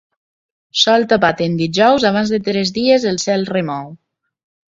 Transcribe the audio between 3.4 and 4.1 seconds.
remou.